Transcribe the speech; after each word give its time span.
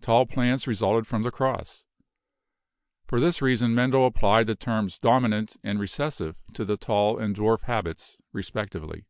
Tall 0.00 0.26
plants 0.26 0.66
resulted 0.66 1.06
from 1.06 1.22
the 1.22 1.30
cross. 1.30 1.84
For 3.06 3.20
this 3.20 3.40
reason 3.40 3.76
Mendel 3.76 4.06
applied 4.08 4.48
the 4.48 4.56
terms 4.56 4.98
'Dominant' 4.98 5.50
(D) 5.52 5.58
and 5.62 5.78
'Recessive' 5.78 6.34
(R) 6.48 6.54
to 6.56 6.64
the 6.64 6.76
tall 6.76 7.16
and 7.16 7.32
dwarf 7.36 7.60
habits 7.60 8.16
respectively. 8.32 9.04